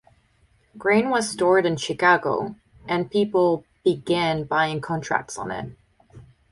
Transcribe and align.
Grain 0.79 1.11
was 1.11 1.29
stored 1.29 1.63
in 1.63 1.75
Chicago, 1.77 2.55
and 2.87 3.11
people 3.11 3.65
began 3.83 4.45
buying 4.45 4.81
contracts 4.81 5.37
on 5.37 5.51
it. 5.51 5.77